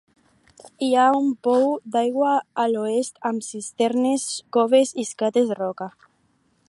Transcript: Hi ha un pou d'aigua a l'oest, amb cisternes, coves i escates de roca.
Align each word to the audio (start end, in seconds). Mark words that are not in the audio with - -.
Hi 0.85 0.87
ha 0.95 1.03
un 1.17 1.27
pou 1.47 1.65
d'aigua 1.95 2.31
a 2.63 2.67
l'oest, 2.71 3.21
amb 3.31 3.45
cisternes, 3.49 4.27
coves 4.59 4.95
i 4.97 5.07
escates 5.09 5.53
de 5.53 5.61
roca. 5.65 5.91